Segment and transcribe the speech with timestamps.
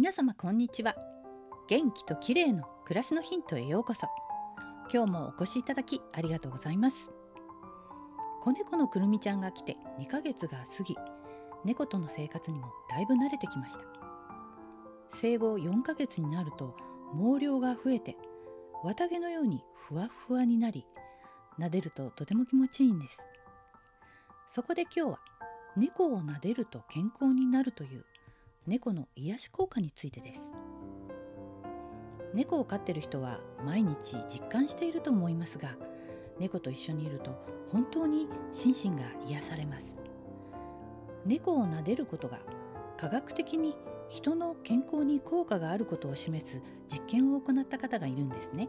[0.00, 0.96] 皆様こんにちは。
[1.68, 4.06] 元気と綺麗の暮らしのヒントへようこそ。
[4.90, 7.12] 今日もお越しいただきありがとうございます。
[8.40, 10.96] 子猫のくるみちゃんが来て2ヶ月が過ぎ
[11.66, 13.80] 猫との生活にもだいぶ慣れてきました。
[15.10, 16.74] 生後4ヶ月になると
[17.12, 18.16] 毛量が増えて
[18.82, 20.86] 綿毛のようにふわふわになり
[21.58, 23.18] 撫でるととても気持ちいいんです。
[24.50, 25.18] そこで今日は
[25.76, 28.06] 猫を撫でると健康になるという
[28.70, 30.38] 猫の癒し効果についてです。
[32.32, 35.74] 猫を飼ってる人は毎日実感していると思いますが
[36.38, 37.32] 猫と一緒にいると
[37.72, 39.96] 本当に心身が癒されます。
[41.26, 42.38] 猫を撫でることが
[42.96, 43.74] 科学的に
[44.08, 48.68] 人の健康に効果があることを示す実験を行った方がいるんですね。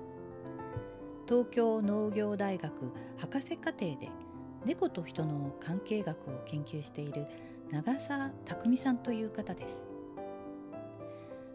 [1.28, 2.74] 東京農業大学
[3.18, 4.10] 博士課程で
[4.66, 7.28] 猫と人の関係学を研究している
[7.70, 9.91] 長澤匠さんという方です。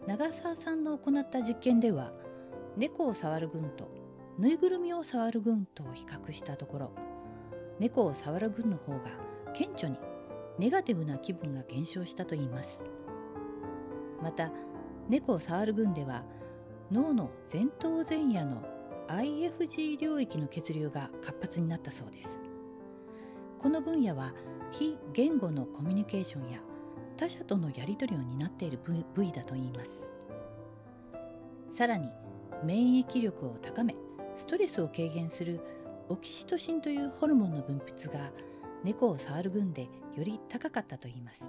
[0.07, 2.13] 長澤さんの行った実験では
[2.77, 3.91] 猫を触る群と
[4.39, 6.91] ぬいぐるみを触る群と比較したところ
[7.77, 8.99] 猫を触る群の方が
[9.53, 9.97] 顕著に
[10.57, 12.81] ネガティブな気分が減少したといいます。
[14.23, 14.51] また
[15.09, 16.23] 猫を触る群では
[16.89, 18.63] 脳の前頭前野の
[19.09, 22.39] IFG 領域の血流が活発になったそうです。
[23.59, 24.33] この分野は
[24.71, 26.59] 非言語のコミュニケーションや
[27.17, 28.79] 他者とのやり取りを担っている
[29.13, 29.89] 部位だといいます
[31.75, 32.09] さらに
[32.63, 33.95] 免疫力を高め
[34.37, 35.59] ストレスを軽減する
[36.09, 38.31] オキシトシンというホルモンの分泌が
[38.83, 41.41] 猫を触る群でより高かったといいます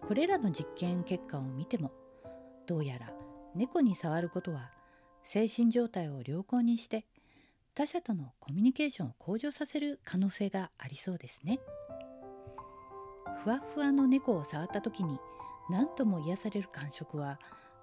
[0.00, 1.92] これらの実験結果を見ても
[2.66, 3.12] どうやら
[3.54, 4.70] 猫に触ることは
[5.24, 7.06] 精神状態を良好にして
[7.74, 11.60] 他者とのコミュニケーションを向上させる可能性がありそうですね。
[13.44, 15.18] ふわふわの猫を触った時に
[15.70, 17.38] 何とも癒される感触は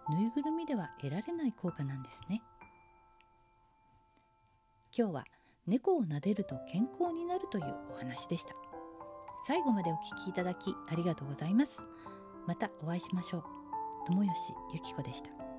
[0.09, 2.41] ぬいぐるみでは得られない効果なんですね。
[4.96, 5.25] 今日は
[5.66, 8.53] 猫を撫でると健康になるというお話でした。
[9.47, 11.81] 最後までお聞きいただきありがとうございます。
[12.47, 13.44] またお会いしましょう。
[14.08, 14.34] 友吉
[14.74, 15.53] ゆき子でした。